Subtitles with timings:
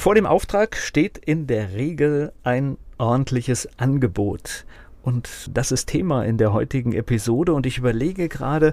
[0.00, 4.64] Vor dem Auftrag steht in der Regel ein ordentliches Angebot.
[5.02, 7.52] Und das ist Thema in der heutigen Episode.
[7.52, 8.72] Und ich überlege gerade,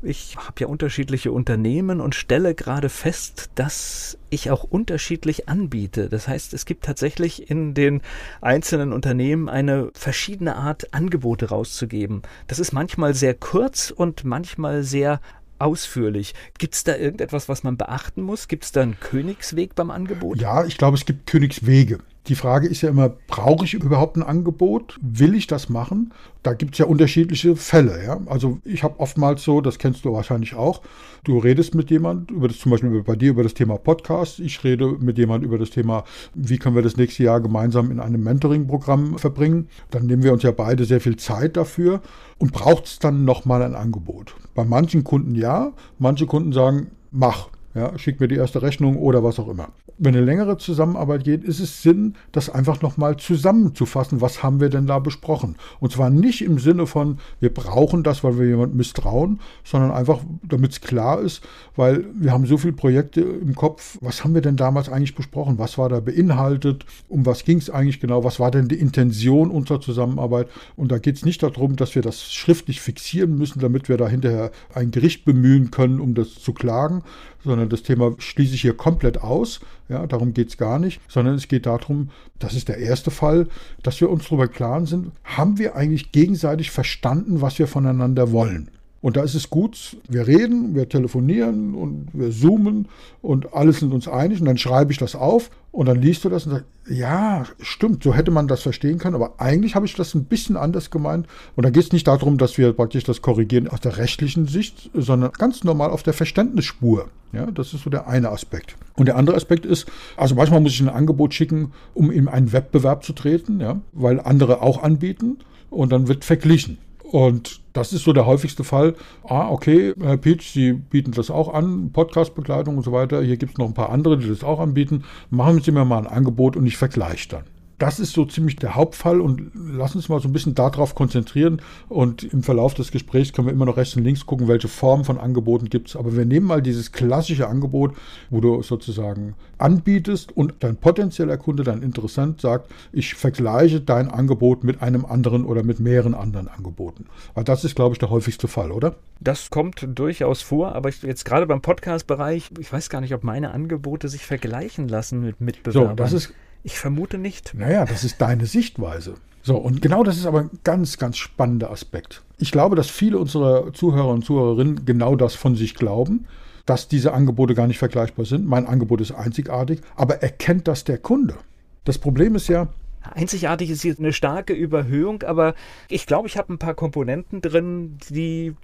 [0.00, 6.08] ich habe ja unterschiedliche Unternehmen und stelle gerade fest, dass ich auch unterschiedlich anbiete.
[6.08, 8.00] Das heißt, es gibt tatsächlich in den
[8.40, 12.22] einzelnen Unternehmen eine verschiedene Art, Angebote rauszugeben.
[12.46, 15.20] Das ist manchmal sehr kurz und manchmal sehr
[15.60, 16.34] ausführlich.
[16.58, 18.48] Gibt es da irgendetwas, was man beachten muss?
[18.48, 20.40] Gibt es da einen Königsweg beim Angebot?
[20.40, 21.98] Ja, ich glaube, es gibt Königswege.
[22.26, 24.98] Die Frage ist ja immer, brauche ich überhaupt ein Angebot?
[25.00, 26.12] Will ich das machen?
[26.42, 28.04] Da gibt es ja unterschiedliche Fälle.
[28.04, 28.20] Ja?
[28.26, 30.82] Also ich habe oftmals so, das kennst du wahrscheinlich auch,
[31.24, 34.62] du redest mit jemand über das, zum Beispiel bei dir über das Thema Podcast, ich
[34.64, 36.04] rede mit jemand über das Thema,
[36.34, 39.68] wie können wir das nächste Jahr gemeinsam in einem Mentoring-Programm verbringen.
[39.90, 42.02] Dann nehmen wir uns ja beide sehr viel Zeit dafür
[42.38, 44.34] und braucht es dann nochmal ein Angebot.
[44.54, 47.48] Bei manchen Kunden ja, manche Kunden sagen, mach.
[47.72, 49.68] Ja, schick mir die erste Rechnung oder was auch immer.
[49.96, 54.20] Wenn eine längere Zusammenarbeit geht, ist es Sinn, das einfach nochmal zusammenzufassen.
[54.20, 55.54] Was haben wir denn da besprochen?
[55.78, 60.18] Und zwar nicht im Sinne von, wir brauchen das, weil wir jemand misstrauen, sondern einfach,
[60.42, 61.42] damit es klar ist,
[61.76, 63.98] weil wir haben so viele Projekte im Kopf.
[64.00, 65.58] Was haben wir denn damals eigentlich besprochen?
[65.58, 66.86] Was war da beinhaltet?
[67.08, 68.24] Um was ging es eigentlich genau?
[68.24, 70.48] Was war denn die Intention unserer Zusammenarbeit?
[70.74, 74.08] Und da geht es nicht darum, dass wir das schriftlich fixieren müssen, damit wir da
[74.08, 77.04] hinterher ein Gericht bemühen können, um das zu klagen,
[77.44, 79.60] sondern das Thema schließe ich hier komplett aus.
[79.88, 83.48] Ja, darum geht es gar nicht, sondern es geht darum, das ist der erste Fall,
[83.82, 88.70] dass wir uns darüber klar sind, haben wir eigentlich gegenseitig verstanden, was wir voneinander wollen.
[89.02, 92.86] Und da ist es gut, wir reden, wir telefonieren und wir zoomen
[93.22, 96.28] und alles sind uns einig und dann schreibe ich das auf und dann liest du
[96.28, 99.94] das und sagst, ja, stimmt, so hätte man das verstehen können, aber eigentlich habe ich
[99.94, 101.26] das ein bisschen anders gemeint.
[101.56, 104.90] Und da geht es nicht darum, dass wir praktisch das korrigieren aus der rechtlichen Sicht,
[104.92, 107.08] sondern ganz normal auf der Verständnisspur.
[107.32, 108.76] Ja, das ist so der eine Aspekt.
[108.96, 109.86] Und der andere Aspekt ist,
[110.16, 114.20] also manchmal muss ich ein Angebot schicken, um in einen Wettbewerb zu treten, ja, weil
[114.20, 115.38] andere auch anbieten
[115.70, 116.78] und dann wird verglichen.
[117.10, 118.94] Und das ist so der häufigste Fall.
[119.24, 123.20] Ah, okay, Herr Peach, Sie bieten das auch an, Podcastbegleitung und so weiter.
[123.20, 125.02] Hier gibt es noch ein paar andere, die das auch anbieten.
[125.28, 128.74] Machen Sie mir mal ein Angebot und ich vergleiche dann das ist so ziemlich der
[128.74, 131.62] Hauptfall und lass uns mal so ein bisschen darauf konzentrieren.
[131.88, 135.04] Und im Verlauf des Gesprächs können wir immer noch rechts und links gucken, welche Formen
[135.04, 135.96] von Angeboten gibt es.
[135.96, 137.96] Aber wir nehmen mal dieses klassische Angebot,
[138.28, 144.62] wo du sozusagen anbietest und dein potenzieller Kunde, dein Interessent sagt, ich vergleiche dein Angebot
[144.62, 147.06] mit einem anderen oder mit mehreren anderen Angeboten.
[147.34, 148.96] Weil das ist, glaube ich, der häufigste Fall, oder?
[149.20, 153.52] Das kommt durchaus vor, aber jetzt gerade beim Podcast-Bereich, ich weiß gar nicht, ob meine
[153.52, 155.90] Angebote sich vergleichen lassen mit Mitbewerbern.
[155.90, 157.54] So, das ist ich vermute nicht.
[157.54, 159.14] Naja, das ist deine Sichtweise.
[159.42, 162.22] So, und genau das ist aber ein ganz, ganz spannender Aspekt.
[162.38, 166.26] Ich glaube, dass viele unserer Zuhörer und Zuhörerinnen genau das von sich glauben,
[166.66, 168.46] dass diese Angebote gar nicht vergleichbar sind.
[168.46, 171.36] Mein Angebot ist einzigartig, aber erkennt das der Kunde?
[171.84, 172.68] Das Problem ist ja,
[173.02, 175.54] Einzigartig ist hier eine starke Überhöhung, aber
[175.88, 178.54] ich glaube, ich habe ein paar Komponenten drin, die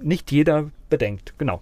[0.00, 1.34] nicht jeder bedenkt.
[1.38, 1.60] Genau.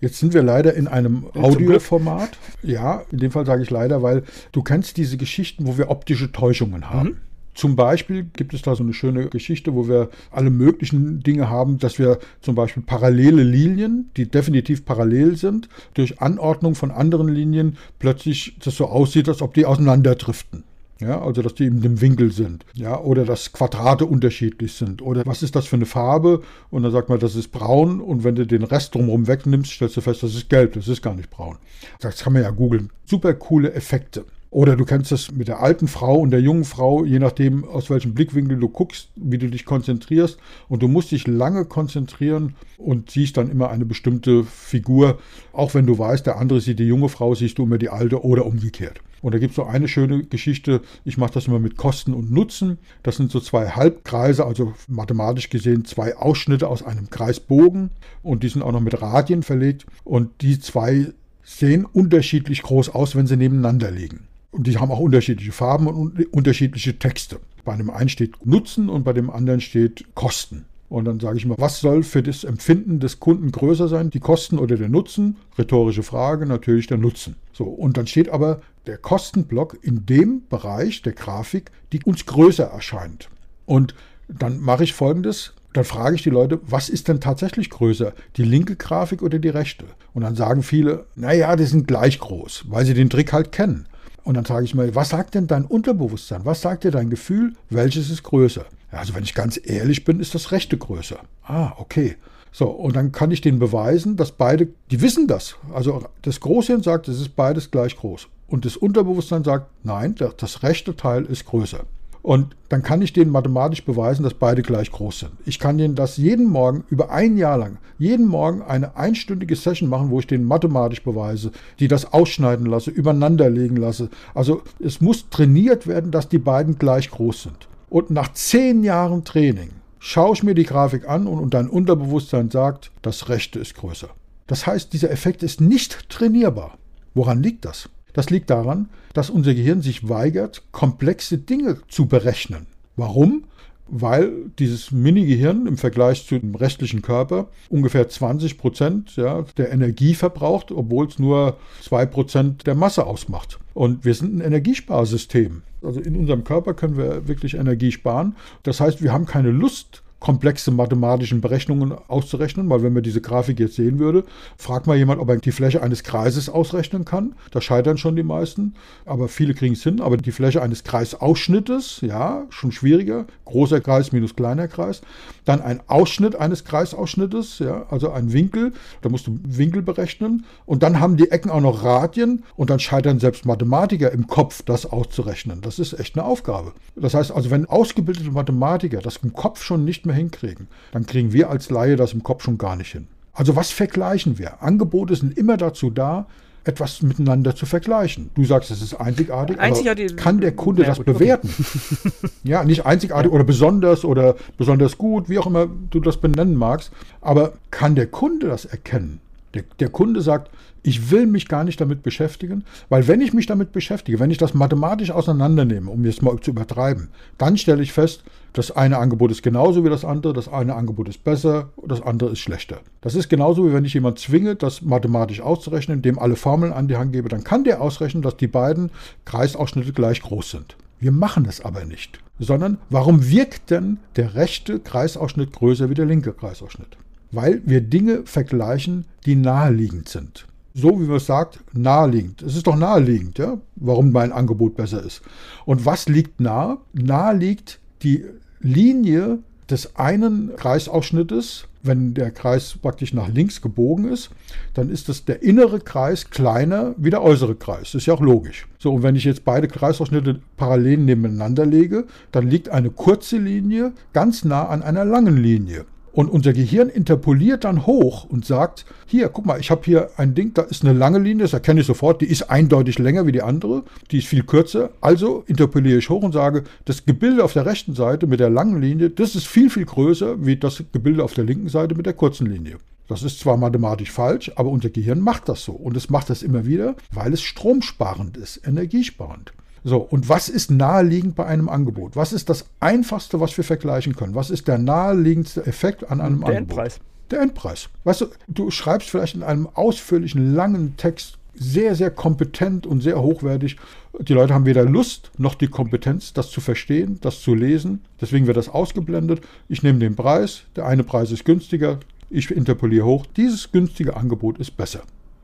[0.00, 2.38] Jetzt sind wir leider in einem Audioformat.
[2.62, 4.22] Ja, in dem Fall sage ich leider, weil
[4.52, 7.08] du kennst diese Geschichten, wo wir optische Täuschungen haben.
[7.08, 7.16] Mhm.
[7.52, 11.78] Zum Beispiel gibt es da so eine schöne Geschichte, wo wir alle möglichen Dinge haben,
[11.78, 17.76] dass wir zum Beispiel parallele Linien, die definitiv parallel sind, durch Anordnung von anderen Linien
[17.98, 20.64] plötzlich das so aussieht, als ob die auseinanderdriften.
[21.00, 22.66] Ja, also dass die in dem Winkel sind.
[22.74, 25.00] Ja, oder dass Quadrate unterschiedlich sind.
[25.00, 26.42] Oder was ist das für eine Farbe?
[26.70, 28.00] Und dann sagt man, das ist braun.
[28.00, 30.74] Und wenn du den Rest drumherum wegnimmst, stellst du fest, das ist gelb.
[30.74, 31.56] Das ist gar nicht braun.
[32.00, 32.90] Das kann man ja googeln.
[33.06, 34.24] Super coole Effekte.
[34.52, 37.88] Oder du kennst das mit der alten Frau und der jungen Frau, je nachdem, aus
[37.88, 40.38] welchem Blickwinkel du guckst, wie du dich konzentrierst.
[40.68, 45.18] Und du musst dich lange konzentrieren und siehst dann immer eine bestimmte Figur.
[45.52, 48.24] Auch wenn du weißt, der andere sieht die junge Frau, siehst du immer die alte
[48.24, 49.00] oder umgekehrt.
[49.22, 52.30] Und da gibt es so eine schöne Geschichte, ich mache das immer mit Kosten und
[52.30, 52.78] Nutzen.
[53.02, 57.90] Das sind so zwei Halbkreise, also mathematisch gesehen zwei Ausschnitte aus einem Kreisbogen.
[58.22, 59.86] Und die sind auch noch mit Radien verlegt.
[60.04, 61.12] Und die zwei
[61.42, 64.28] sehen unterschiedlich groß aus, wenn sie nebeneinander liegen.
[64.52, 67.40] Und die haben auch unterschiedliche Farben und unterschiedliche Texte.
[67.64, 70.64] Bei dem einen steht Nutzen und bei dem anderen steht Kosten.
[70.88, 74.18] Und dann sage ich mal, was soll für das Empfinden des Kunden größer sein, die
[74.18, 75.36] Kosten oder der Nutzen?
[75.56, 77.36] Rhetorische Frage, natürlich der Nutzen.
[77.52, 82.64] So, und dann steht aber der Kostenblock in dem Bereich der Grafik, die uns größer
[82.64, 83.28] erscheint.
[83.64, 83.94] Und
[84.26, 88.42] dann mache ich folgendes, dann frage ich die Leute, was ist denn tatsächlich größer, die
[88.42, 89.84] linke Grafik oder die rechte?
[90.12, 93.86] Und dann sagen viele, naja, die sind gleich groß, weil sie den Trick halt kennen.
[94.24, 96.44] Und dann sage ich mal, was sagt denn dein Unterbewusstsein?
[96.44, 97.52] Was sagt dir dein Gefühl?
[97.68, 98.66] Welches ist größer?
[98.90, 101.20] Also wenn ich ganz ehrlich bin, ist das rechte größer.
[101.44, 102.16] Ah, okay.
[102.50, 105.54] So, und dann kann ich denen beweisen, dass beide, die wissen das.
[105.72, 108.26] Also das Großhirn sagt, es ist beides gleich groß.
[108.50, 111.84] Und das Unterbewusstsein sagt, nein, das rechte Teil ist größer.
[112.20, 115.30] Und dann kann ich denen mathematisch beweisen, dass beide gleich groß sind.
[115.46, 119.88] Ich kann denen das jeden Morgen über ein Jahr lang, jeden Morgen eine einstündige Session
[119.88, 124.10] machen, wo ich denen mathematisch beweise, die das ausschneiden lasse, übereinanderlegen lasse.
[124.34, 127.68] Also es muss trainiert werden, dass die beiden gleich groß sind.
[127.88, 132.50] Und nach zehn Jahren Training schaue ich mir die Grafik an und, und dein Unterbewusstsein
[132.50, 134.08] sagt, das rechte ist größer.
[134.46, 136.76] Das heißt, dieser Effekt ist nicht trainierbar.
[137.14, 137.88] Woran liegt das?
[138.12, 142.66] Das liegt daran, dass unser Gehirn sich weigert, komplexe Dinge zu berechnen.
[142.96, 143.44] Warum?
[143.92, 150.14] Weil dieses Mini-Gehirn im Vergleich zu dem restlichen Körper ungefähr 20 Prozent ja, der Energie
[150.14, 153.58] verbraucht, obwohl es nur 2 Prozent der Masse ausmacht.
[153.74, 155.62] Und wir sind ein Energiesparsystem.
[155.82, 158.36] Also in unserem Körper können wir wirklich Energie sparen.
[158.62, 163.58] Das heißt, wir haben keine Lust, komplexe mathematischen Berechnungen auszurechnen, weil wenn man diese Grafik
[163.58, 164.24] jetzt sehen würde,
[164.56, 167.34] fragt mal jemand, ob er die Fläche eines Kreises ausrechnen kann.
[167.50, 168.74] Da scheitern schon die meisten,
[169.06, 170.00] aber viele kriegen es hin.
[170.00, 173.26] Aber die Fläche eines Kreisausschnittes, ja, schon schwieriger.
[173.46, 175.00] Großer Kreis minus kleiner Kreis.
[175.46, 178.72] Dann ein Ausschnitt eines Kreisausschnittes, ja, also ein Winkel.
[179.00, 180.44] Da musst du Winkel berechnen.
[180.66, 184.62] Und dann haben die Ecken auch noch Radien und dann scheitern selbst Mathematiker im Kopf,
[184.62, 185.62] das auszurechnen.
[185.62, 186.74] Das ist echt eine Aufgabe.
[186.94, 191.06] Das heißt also, wenn ausgebildete Mathematiker das im Kopf schon nicht mehr mehr hinkriegen, dann
[191.06, 193.06] kriegen wir als Laie das im Kopf schon gar nicht hin.
[193.32, 194.62] Also was vergleichen wir?
[194.62, 196.26] Angebote sind immer dazu da,
[196.64, 198.30] etwas miteinander zu vergleichen.
[198.34, 201.48] Du sagst, es ist einzigartig, einzigartig kann der Kunde das gut, bewerten?
[201.48, 202.32] Okay.
[202.44, 206.92] ja, nicht einzigartig oder besonders oder besonders gut, wie auch immer du das benennen magst,
[207.22, 209.20] aber kann der Kunde das erkennen?
[209.54, 210.50] Der, der Kunde sagt,
[210.82, 214.38] ich will mich gar nicht damit beschäftigen, weil wenn ich mich damit beschäftige, wenn ich
[214.38, 219.30] das mathematisch auseinandernehme, um jetzt mal zu übertreiben, dann stelle ich fest, das eine Angebot
[219.30, 222.80] ist genauso wie das andere, das eine Angebot ist besser, das andere ist schlechter.
[223.00, 226.88] Das ist genauso wie wenn ich jemand zwinge, das mathematisch auszurechnen, dem alle Formeln an
[226.88, 228.90] die Hand gebe, dann kann der ausrechnen, dass die beiden
[229.24, 230.76] Kreisausschnitte gleich groß sind.
[230.98, 236.06] Wir machen es aber nicht, sondern warum wirkt denn der rechte Kreisausschnitt größer wie der
[236.06, 236.98] linke Kreisausschnitt?
[237.32, 242.42] Weil wir Dinge vergleichen, die naheliegend sind so wie man es sagt, naheliegend.
[242.42, 245.22] Es ist doch naheliegend, ja, warum mein Angebot besser ist.
[245.64, 246.78] Und was liegt nahe?
[246.92, 248.24] Nahe liegt die
[248.60, 249.38] Linie
[249.68, 254.30] des einen Kreisausschnittes, wenn der Kreis praktisch nach links gebogen ist,
[254.74, 257.92] dann ist das der innere Kreis kleiner wie der äußere Kreis.
[257.92, 258.66] Das ist ja auch logisch.
[258.78, 263.92] So, und wenn ich jetzt beide Kreisausschnitte parallel nebeneinander lege, dann liegt eine kurze Linie
[264.12, 265.86] ganz nah an einer langen Linie.
[266.12, 270.34] Und unser Gehirn interpoliert dann hoch und sagt, hier, guck mal, ich habe hier ein
[270.34, 273.32] Ding, da ist eine lange Linie, das erkenne ich sofort, die ist eindeutig länger wie
[273.32, 274.90] die andere, die ist viel kürzer.
[275.00, 278.80] Also interpoliere ich hoch und sage, das Gebilde auf der rechten Seite mit der langen
[278.80, 282.14] Linie, das ist viel, viel größer wie das Gebilde auf der linken Seite mit der
[282.14, 282.78] kurzen Linie.
[283.10, 285.72] Das ist zwar mathematisch falsch, aber unser Gehirn macht das so.
[285.72, 289.52] Und es macht das immer wieder, weil es stromsparend ist, energiesparend.
[289.84, 292.16] So, und was ist naheliegend bei einem Angebot?
[292.16, 294.34] Was ist das Einfachste, was wir vergleichen können?
[294.34, 296.50] Was ist der naheliegendste Effekt an einem der Angebot?
[296.50, 297.00] Der Endpreis.
[297.30, 297.88] Der Endpreis.
[298.04, 303.20] Weißt du, du schreibst vielleicht in einem ausführlichen, langen Text sehr, sehr kompetent und sehr
[303.20, 303.76] hochwertig.
[304.18, 308.04] Die Leute haben weder Lust noch die Kompetenz, das zu verstehen, das zu lesen.
[308.20, 309.42] Deswegen wird das ausgeblendet.
[309.68, 310.62] Ich nehme den Preis.
[310.76, 312.00] Der eine Preis ist günstiger.
[312.30, 313.26] Ich interpoliere hoch.
[313.36, 315.02] Dieses günstige Angebot ist besser.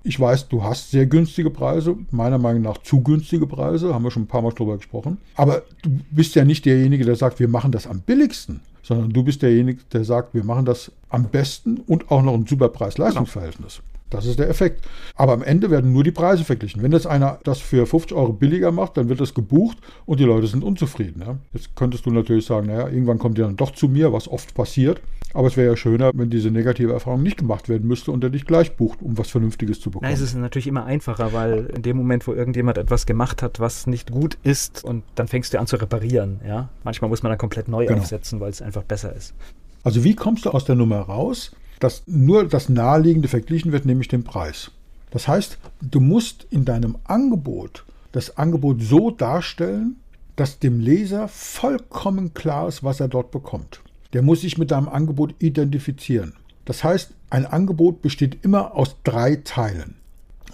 [0.08, 4.12] Ich weiß, du hast sehr günstige Preise, meiner Meinung nach zu günstige Preise, haben wir
[4.12, 5.18] schon ein paar Mal drüber gesprochen.
[5.34, 9.24] Aber du bist ja nicht derjenige, der sagt, wir machen das am billigsten, sondern du
[9.24, 13.78] bist derjenige, der sagt, wir machen das am besten und auch noch ein super Preis-Leistungsverhältnis.
[13.78, 13.95] Genau.
[14.10, 14.86] Das ist der Effekt.
[15.16, 16.82] Aber am Ende werden nur die Preise verglichen.
[16.82, 20.24] Wenn jetzt einer das für 50 Euro billiger macht, dann wird das gebucht und die
[20.24, 21.22] Leute sind unzufrieden.
[21.26, 21.36] Ja?
[21.52, 24.54] Jetzt könntest du natürlich sagen, naja, irgendwann kommt die dann doch zu mir, was oft
[24.54, 25.00] passiert.
[25.34, 28.30] Aber es wäre ja schöner, wenn diese negative Erfahrung nicht gemacht werden müsste und er
[28.30, 30.08] dich gleich bucht, um was Vernünftiges zu bekommen.
[30.08, 33.60] Na, es ist natürlich immer einfacher, weil in dem Moment, wo irgendjemand etwas gemacht hat,
[33.60, 36.40] was nicht gut ist, und dann fängst du an zu reparieren.
[36.46, 36.70] Ja?
[36.84, 38.00] Manchmal muss man dann komplett neu genau.
[38.00, 39.34] aufsetzen, weil es einfach besser ist.
[39.82, 41.52] Also wie kommst du aus der Nummer raus?
[41.78, 44.70] Dass nur das Naheliegende verglichen wird, nämlich den Preis.
[45.10, 49.96] Das heißt, du musst in deinem Angebot das Angebot so darstellen,
[50.36, 53.80] dass dem Leser vollkommen klar ist, was er dort bekommt.
[54.12, 56.34] Der muss sich mit deinem Angebot identifizieren.
[56.64, 59.96] Das heißt, ein Angebot besteht immer aus drei Teilen.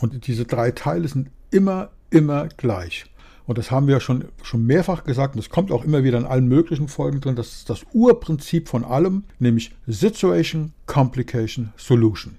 [0.00, 3.06] Und diese drei Teile sind immer, immer gleich.
[3.46, 6.26] Und das haben wir schon, schon mehrfach gesagt, und das kommt auch immer wieder in
[6.26, 12.38] allen möglichen Folgen drin, das ist das Urprinzip von allem, nämlich Situation, Complication, Solution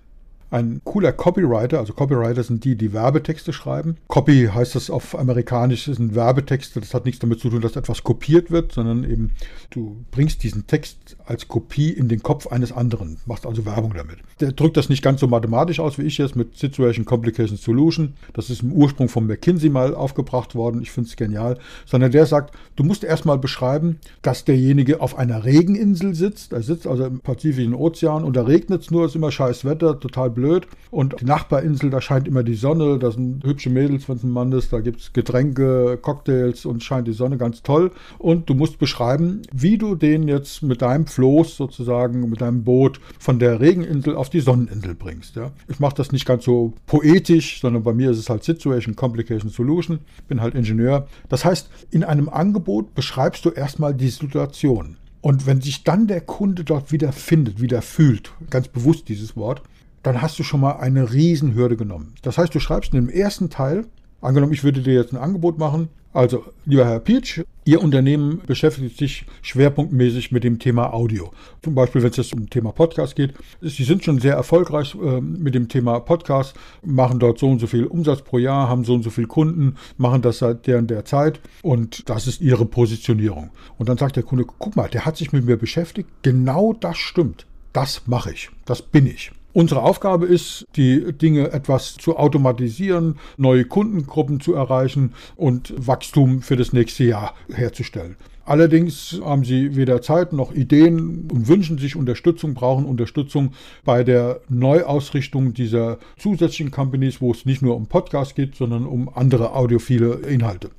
[0.54, 3.98] ein cooler Copywriter, also Copywriter sind die, die Werbetexte schreiben.
[4.08, 8.04] Copy heißt das auf amerikanisch, sind Werbetexte, das hat nichts damit zu tun, dass etwas
[8.04, 9.32] kopiert wird, sondern eben
[9.72, 14.20] du bringst diesen Text als Kopie in den Kopf eines anderen, machst also Werbung damit.
[14.40, 18.14] Der drückt das nicht ganz so mathematisch aus wie ich jetzt mit Situation Complication Solution.
[18.34, 20.82] Das ist im Ursprung von McKinsey mal aufgebracht worden.
[20.82, 21.58] Ich finde es genial.
[21.86, 26.54] Sondern der sagt, du musst erstmal beschreiben, dass derjenige auf einer Regeninsel sitzt.
[26.54, 30.00] Er sitzt also im Pazifischen Ozean und da regnet es nur, ist immer scheiß Wetter,
[30.00, 30.68] total blöd blöd.
[30.92, 34.30] Und die Nachbarinsel, da scheint immer die Sonne, da sind hübsche Mädels, wenn es ein
[34.30, 37.92] Mann ist, da gibt es Getränke, Cocktails und scheint die Sonne ganz toll.
[38.20, 43.00] Und du musst beschreiben, wie du den jetzt mit deinem Floß sozusagen, mit deinem Boot
[43.20, 45.36] von der Regeninsel auf die Sonneninsel bringst.
[45.36, 45.52] Ja.
[45.68, 49.50] Ich mache das nicht ganz so poetisch, sondern bei mir ist es halt Situation, Complication,
[49.50, 50.00] Solution.
[50.28, 51.08] Bin halt Ingenieur.
[51.30, 54.98] Das heißt, in einem Angebot beschreibst du erstmal die Situation.
[55.24, 59.62] Und wenn sich dann der Kunde dort wieder findet, wieder fühlt, ganz bewusst dieses Wort,
[60.04, 62.14] dann hast du schon mal eine Riesenhürde genommen.
[62.22, 63.86] Das heißt, du schreibst in dem ersten Teil,
[64.22, 68.98] angenommen, ich würde dir jetzt ein Angebot machen, also, lieber Herr Pietsch, Ihr Unternehmen beschäftigt
[68.98, 71.32] sich schwerpunktmäßig mit dem Thema Audio.
[71.64, 73.34] Zum Beispiel, wenn es jetzt um Thema Podcast geht.
[73.62, 77.66] Sie sind schon sehr erfolgreich äh, mit dem Thema Podcast, machen dort so und so
[77.66, 80.92] viel Umsatz pro Jahr, haben so und so viele Kunden, machen das seit der und
[80.92, 83.50] der Zeit und das ist Ihre Positionierung.
[83.80, 86.98] Und dann sagt der Kunde, guck mal, der hat sich mit mir beschäftigt, genau das
[86.98, 87.48] stimmt.
[87.72, 89.32] Das mache ich, das bin ich.
[89.54, 96.56] Unsere Aufgabe ist, die Dinge etwas zu automatisieren, neue Kundengruppen zu erreichen und Wachstum für
[96.56, 98.16] das nächste Jahr herzustellen.
[98.46, 103.54] Allerdings haben sie weder Zeit noch Ideen und wünschen sich Unterstützung, brauchen Unterstützung
[103.86, 109.08] bei der Neuausrichtung dieser zusätzlichen Companies, wo es nicht nur um Podcasts geht, sondern um
[109.16, 110.72] andere audiophile Inhalte.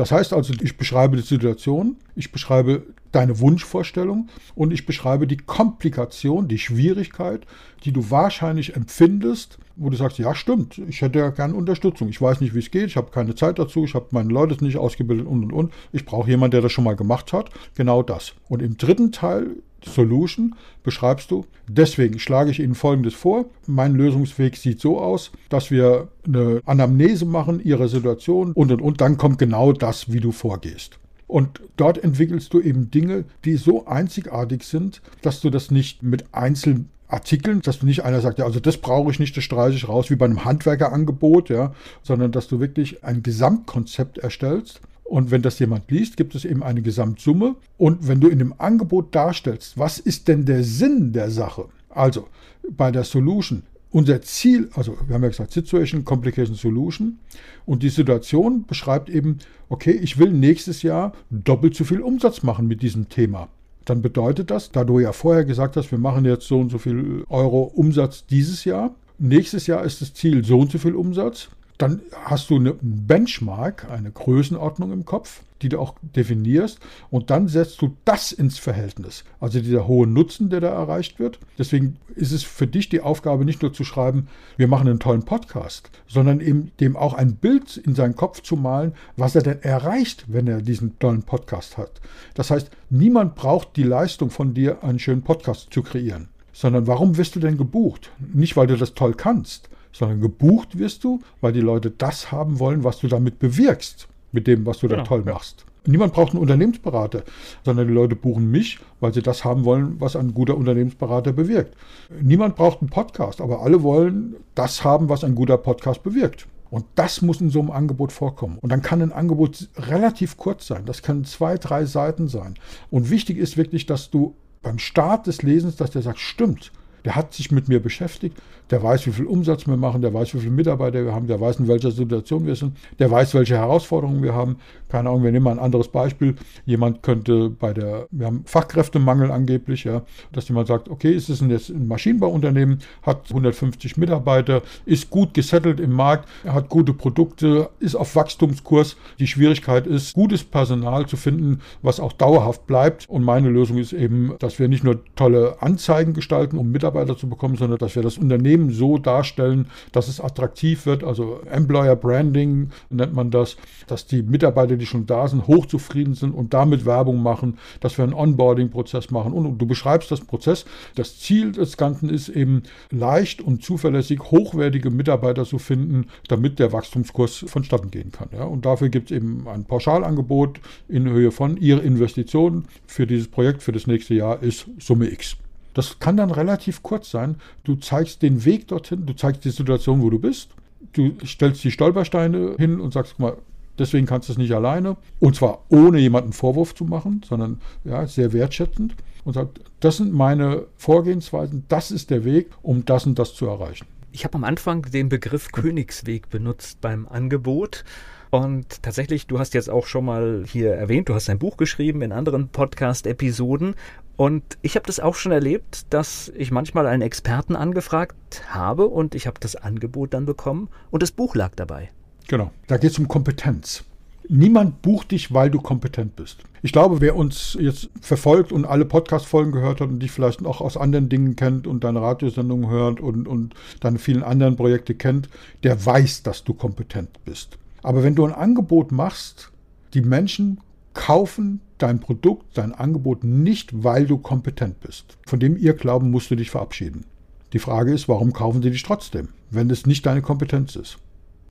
[0.00, 5.36] Das heißt also, ich beschreibe die Situation, ich beschreibe deine Wunschvorstellung und ich beschreibe die
[5.36, 7.46] Komplikation, die Schwierigkeit,
[7.84, 12.08] die du wahrscheinlich empfindest, wo du sagst, ja stimmt, ich hätte ja gerne Unterstützung.
[12.08, 14.64] Ich weiß nicht, wie es geht, ich habe keine Zeit dazu, ich habe meine Leute
[14.64, 15.72] nicht ausgebildet und und und.
[15.92, 17.50] Ich brauche jemanden, der das schon mal gemacht hat.
[17.74, 18.32] Genau das.
[18.48, 21.44] Und im dritten Teil Solution beschreibst du.
[21.68, 23.46] Deswegen schlage ich Ihnen Folgendes vor.
[23.66, 29.00] Mein Lösungsweg sieht so aus, dass wir eine Anamnese machen Ihrer Situation und und und.
[29.00, 30.98] Dann kommt genau das, wie du vorgehst.
[31.26, 36.24] Und dort entwickelst du eben Dinge, die so einzigartig sind, dass du das nicht mit
[36.32, 39.88] Einzelartikeln, dass du nicht einer sagt, ja, also das brauche ich nicht, das streiche ich
[39.88, 41.72] raus, wie bei einem Handwerkerangebot, ja,
[42.02, 44.80] sondern dass du wirklich ein Gesamtkonzept erstellst
[45.10, 47.56] und wenn das jemand liest, gibt es eben eine Gesamtsumme.
[47.78, 51.64] Und wenn du in dem Angebot darstellst, was ist denn der Sinn der Sache?
[51.88, 52.28] Also
[52.70, 57.18] bei der Solution, unser Ziel, also wir haben ja gesagt, Situation, Complication, Solution.
[57.66, 62.68] Und die Situation beschreibt eben, okay, ich will nächstes Jahr doppelt so viel Umsatz machen
[62.68, 63.48] mit diesem Thema.
[63.86, 66.78] Dann bedeutet das, da du ja vorher gesagt hast, wir machen jetzt so und so
[66.78, 68.94] viel Euro Umsatz dieses Jahr.
[69.18, 71.48] Nächstes Jahr ist das Ziel so und so viel Umsatz
[71.80, 76.78] dann hast du eine Benchmark, eine Größenordnung im Kopf, die du auch definierst
[77.10, 79.24] und dann setzt du das ins Verhältnis.
[79.40, 81.38] Also dieser hohe Nutzen, der da erreicht wird.
[81.58, 85.24] Deswegen ist es für dich die Aufgabe, nicht nur zu schreiben, wir machen einen tollen
[85.24, 89.62] Podcast, sondern eben dem auch ein Bild in seinen Kopf zu malen, was er denn
[89.62, 92.00] erreicht, wenn er diesen tollen Podcast hat.
[92.34, 97.16] Das heißt, niemand braucht die Leistung von dir, einen schönen Podcast zu kreieren, sondern warum
[97.16, 98.10] wirst du denn gebucht?
[98.18, 102.58] Nicht, weil du das toll kannst, sondern gebucht wirst du, weil die Leute das haben
[102.58, 105.64] wollen, was du damit bewirkst, mit dem, was du da genau, toll machst.
[105.86, 107.24] Niemand braucht einen Unternehmensberater,
[107.64, 111.74] sondern die Leute buchen mich, weil sie das haben wollen, was ein guter Unternehmensberater bewirkt.
[112.20, 116.46] Niemand braucht einen Podcast, aber alle wollen das haben, was ein guter Podcast bewirkt.
[116.70, 118.58] Und das muss in so einem Angebot vorkommen.
[118.60, 120.84] Und dann kann ein Angebot relativ kurz sein.
[120.86, 122.54] Das können zwei, drei Seiten sein.
[122.90, 126.70] Und wichtig ist wirklich, dass du beim Start des Lesens, dass der sagt, stimmt,
[127.04, 128.36] der hat sich mit mir beschäftigt,
[128.70, 131.40] der weiß, wie viel Umsatz wir machen, der weiß, wie viele Mitarbeiter wir haben, der
[131.40, 134.56] weiß, in welcher Situation wir sind, der weiß, welche Herausforderungen wir haben.
[134.88, 136.36] Keine Ahnung, wir nehmen mal ein anderes Beispiel.
[136.66, 140.02] Jemand könnte bei der, wir haben Fachkräftemangel angeblich, ja,
[140.32, 145.80] dass jemand sagt, okay, ist es jetzt ein Maschinenbauunternehmen, hat 150 Mitarbeiter, ist gut gesettelt
[145.80, 148.96] im Markt, hat gute Produkte, ist auf Wachstumskurs.
[149.18, 153.08] Die Schwierigkeit ist, gutes Personal zu finden, was auch dauerhaft bleibt.
[153.08, 157.16] Und meine Lösung ist eben, dass wir nicht nur tolle Anzeigen gestalten, um Mitarbeiter Mitarbeiter
[157.16, 161.04] zu bekommen, sondern dass wir das Unternehmen so darstellen, dass es attraktiv wird.
[161.04, 163.56] Also Employer Branding nennt man das,
[163.86, 168.04] dass die Mitarbeiter, die schon da sind, hochzufrieden sind und damit Werbung machen, dass wir
[168.04, 169.32] einen Onboarding-Prozess machen.
[169.32, 170.64] Und du beschreibst das Prozess.
[170.96, 176.72] Das Ziel des Ganzen ist eben leicht und zuverlässig hochwertige Mitarbeiter zu finden, damit der
[176.72, 178.28] Wachstumskurs vonstatten gehen kann.
[178.32, 178.44] Ja?
[178.44, 183.62] Und dafür gibt es eben ein Pauschalangebot in Höhe von Ihre Investitionen für dieses Projekt
[183.62, 185.36] für das nächste Jahr ist Summe X.
[185.74, 187.36] Das kann dann relativ kurz sein.
[187.64, 190.50] Du zeigst den Weg dorthin, du zeigst die Situation, wo du bist,
[190.92, 193.36] du stellst die Stolpersteine hin und sagst, guck mal,
[193.78, 194.96] deswegen kannst du es nicht alleine.
[195.18, 198.94] Und zwar ohne jemanden Vorwurf zu machen, sondern ja, sehr wertschätzend.
[199.24, 203.46] Und sagt, das sind meine Vorgehensweisen, das ist der Weg, um das und das zu
[203.46, 203.86] erreichen.
[204.12, 207.84] Ich habe am Anfang den Begriff Königsweg benutzt beim Angebot.
[208.30, 212.00] Und tatsächlich, du hast jetzt auch schon mal hier erwähnt, du hast ein Buch geschrieben
[212.00, 213.74] in anderen Podcast-Episoden.
[214.20, 219.14] Und ich habe das auch schon erlebt, dass ich manchmal einen Experten angefragt habe und
[219.14, 221.88] ich habe das Angebot dann bekommen und das Buch lag dabei.
[222.28, 223.82] Genau, da geht es um Kompetenz.
[224.28, 226.44] Niemand bucht dich, weil du kompetent bist.
[226.60, 230.60] Ich glaube, wer uns jetzt verfolgt und alle Podcast-Folgen gehört hat und dich vielleicht auch
[230.60, 235.30] aus anderen Dingen kennt und deine Radiosendungen hört und, und deine vielen anderen Projekte kennt,
[235.62, 237.56] der weiß, dass du kompetent bist.
[237.82, 239.50] Aber wenn du ein Angebot machst,
[239.94, 240.60] die Menschen
[240.94, 245.18] kaufen dein Produkt, dein Angebot nicht, weil du kompetent bist.
[245.26, 247.04] Von dem ihr Glauben musst du dich verabschieden.
[247.52, 250.98] Die Frage ist, warum kaufen sie dich trotzdem, wenn es nicht deine Kompetenz ist?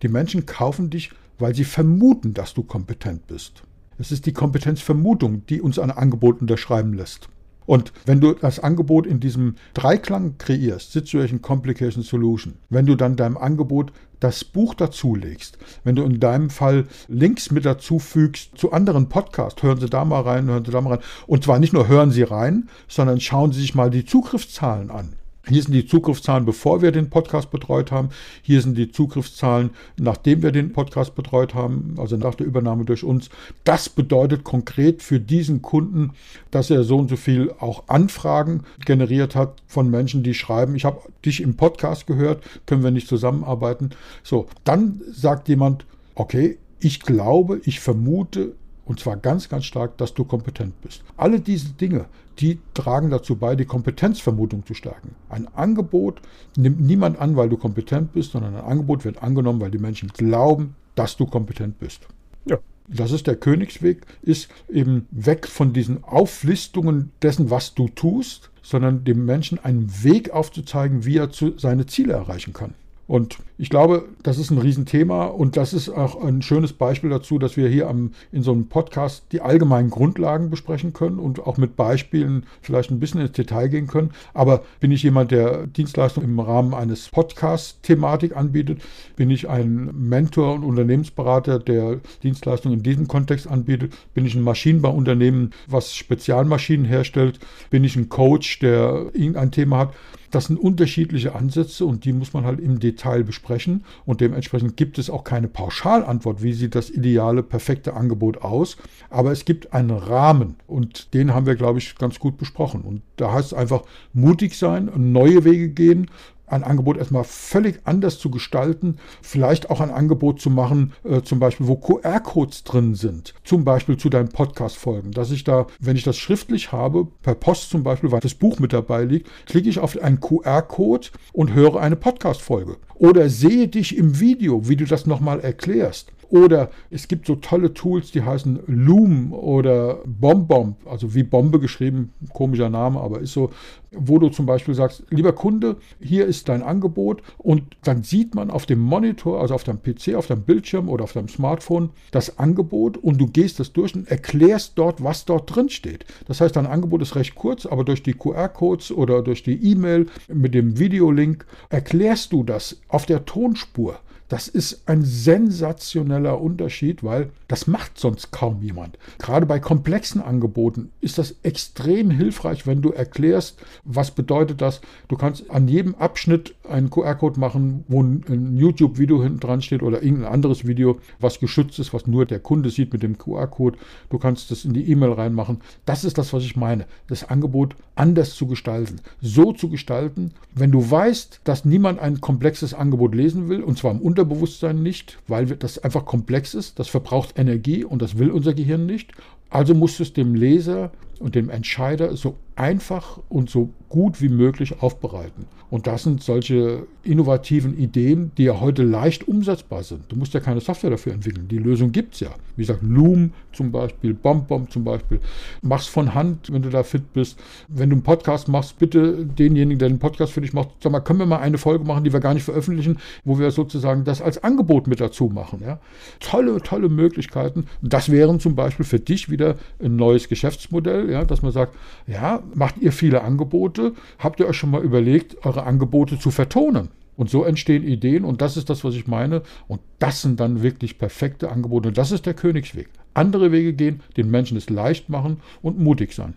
[0.02, 3.64] Die Menschen kaufen dich, weil sie vermuten, dass du kompetent bist.
[3.98, 7.28] Es ist die Kompetenzvermutung, die uns ein Angebot unterschreiben lässt.
[7.66, 13.16] Und wenn du das Angebot in diesem Dreiklang kreierst, Situation, Complication, Solution, wenn du dann
[13.16, 19.10] deinem Angebot das Buch dazulegst, wenn du in deinem Fall Links mit dazufügst zu anderen
[19.10, 21.04] Podcasts, hören Sie da mal rein, hören Sie da mal rein.
[21.28, 25.14] Und zwar nicht nur hören Sie rein, sondern schauen Sie sich mal die Zugriffszahlen an.
[25.48, 28.10] Hier sind die Zugriffszahlen, bevor wir den Podcast betreut haben.
[28.42, 33.04] Hier sind die Zugriffszahlen, nachdem wir den Podcast betreut haben, also nach der Übernahme durch
[33.04, 33.30] uns.
[33.64, 36.12] Das bedeutet konkret für diesen Kunden,
[36.52, 40.86] dass er so und so viel auch Anfragen generiert hat von Menschen, die schreiben, ich
[40.86, 43.92] habe dich im Podcast gehört, können wir nicht zusammenarbeiten.
[44.24, 48.54] So, dann sagt jemand, okay, ich glaube, ich vermute,
[48.90, 51.04] und zwar ganz, ganz stark, dass du kompetent bist.
[51.16, 52.06] Alle diese Dinge,
[52.40, 55.14] die tragen dazu bei, die Kompetenzvermutung zu stärken.
[55.30, 56.22] Ein Angebot
[56.58, 60.10] nimmt niemand an, weil du kompetent bist, sondern ein Angebot wird angenommen, weil die Menschen
[60.10, 62.08] glauben, dass du kompetent bist.
[62.46, 62.58] Ja.
[62.88, 69.04] Das ist der Königsweg, ist eben weg von diesen Auflistungen dessen, was du tust, sondern
[69.04, 72.74] dem Menschen einen Weg aufzuzeigen, wie er zu, seine Ziele erreichen kann.
[73.10, 77.40] Und ich glaube, das ist ein Riesenthema und das ist auch ein schönes Beispiel dazu,
[77.40, 81.58] dass wir hier am, in so einem Podcast die allgemeinen Grundlagen besprechen können und auch
[81.58, 84.12] mit Beispielen vielleicht ein bisschen ins Detail gehen können.
[84.36, 88.80] Aber bin ich jemand, der Dienstleistung im Rahmen eines Podcasts-Thematik anbietet?
[89.16, 93.92] Bin ich ein Mentor und Unternehmensberater, der Dienstleistungen in diesem Kontext anbietet?
[94.14, 97.40] Bin ich ein Maschinenbauunternehmen, was Spezialmaschinen herstellt?
[97.72, 99.94] Bin ich ein Coach, der irgendein Thema hat?
[100.32, 103.84] Das sind unterschiedliche Ansätze und die muss man halt im Detail besprechen.
[104.06, 108.78] Und dementsprechend gibt es auch keine Pauschalantwort, wie sieht das ideale, perfekte Angebot aus.
[109.10, 112.82] Aber es gibt einen Rahmen und den haben wir, glaube ich, ganz gut besprochen.
[112.82, 116.08] Und da heißt es einfach mutig sein, neue Wege gehen
[116.52, 121.40] ein Angebot erstmal völlig anders zu gestalten, vielleicht auch ein Angebot zu machen, äh, zum
[121.40, 126.04] Beispiel, wo QR-Codes drin sind, zum Beispiel zu deinen Podcast-Folgen, dass ich da, wenn ich
[126.04, 129.80] das schriftlich habe, per Post zum Beispiel, weil das Buch mit dabei liegt, klicke ich
[129.80, 132.78] auf einen QR-Code und höre eine Podcast-Folge.
[132.96, 136.12] Oder sehe dich im Video, wie du das nochmal erklärst.
[136.30, 142.14] Oder es gibt so tolle Tools, die heißen Loom oder BombBomb, also wie Bombe geschrieben,
[142.34, 143.50] komischer Name, aber ist so,
[143.92, 148.52] wo du zum Beispiel sagst, lieber Kunde, hier ist dein Angebot und dann sieht man
[148.52, 152.38] auf dem Monitor, also auf deinem PC, auf deinem Bildschirm oder auf deinem Smartphone das
[152.38, 156.06] Angebot und du gehst das durch und erklärst dort, was dort drin steht.
[156.28, 160.06] Das heißt, dein Angebot ist recht kurz, aber durch die QR-Codes oder durch die E-Mail
[160.32, 164.00] mit dem Videolink erklärst du das auf der Tonspur.
[164.30, 169.00] Das ist ein sensationeller Unterschied, weil das macht sonst kaum jemand.
[169.18, 174.82] Gerade bei komplexen Angeboten ist das extrem hilfreich, wenn du erklärst, was bedeutet das.
[175.08, 180.04] Du kannst an jedem Abschnitt einen QR-Code machen, wo ein YouTube-Video hinten dran steht oder
[180.04, 183.80] irgendein anderes Video, was geschützt ist, was nur der Kunde sieht mit dem QR-Code.
[184.12, 185.62] Du kannst das in die E-Mail reinmachen.
[185.86, 186.86] Das ist das, was ich meine.
[187.08, 189.02] Das Angebot anders zu gestalten.
[189.22, 193.90] So zu gestalten, wenn du weißt, dass niemand ein komplexes Angebot lesen will, und zwar
[193.90, 196.78] im Unterschied Unterbewusstsein nicht, weil das einfach komplex ist.
[196.78, 199.14] Das verbraucht Energie und das will unser Gehirn nicht.
[199.50, 204.30] Also musst du es dem Leser und dem Entscheider so einfach und so gut wie
[204.30, 205.46] möglich aufbereiten.
[205.70, 210.02] Und das sind solche innovativen Ideen, die ja heute leicht umsetzbar sind.
[210.10, 211.48] Du musst ja keine Software dafür entwickeln.
[211.48, 212.30] Die Lösung gibt es ja.
[212.56, 215.20] Wie gesagt, Loom zum Beispiel, BombBomb zum Beispiel.
[215.62, 217.40] Mach's von Hand, wenn du da fit bist.
[217.68, 221.02] Wenn du einen Podcast machst, bitte denjenigen, der den Podcast für dich macht, sag mal,
[221.02, 224.22] können wir mal eine Folge machen, die wir gar nicht veröffentlichen, wo wir sozusagen das
[224.22, 225.62] als Angebot mit dazu machen.
[225.64, 225.80] Ja?
[226.20, 227.66] Tolle, tolle Möglichkeiten.
[227.82, 231.76] Das wären zum Beispiel für dich wieder ein neues Geschäftsmodell, ja, dass man sagt,
[232.08, 233.94] ja, macht ihr viele Angebote?
[234.20, 236.90] Habt ihr euch schon mal überlegt, eure Angebote zu vertonen?
[237.20, 239.42] Und so entstehen Ideen und das ist das, was ich meine.
[239.68, 241.90] Und das sind dann wirklich perfekte Angebote.
[241.90, 242.88] Und das ist der Königsweg.
[243.14, 246.36] Andere Wege gehen, den Menschen es leicht machen und mutig sein.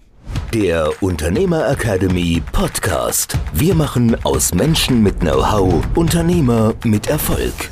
[0.53, 3.39] Der Unternehmer Academy Podcast.
[3.55, 7.71] Wir machen aus Menschen mit Know-how Unternehmer mit Erfolg.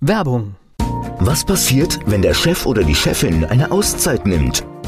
[0.00, 0.56] Werbung.
[1.20, 4.64] Was passiert, wenn der Chef oder die Chefin eine Auszeit nimmt